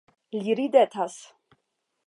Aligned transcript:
Li 0.39 0.55
ridetas. 0.59 1.21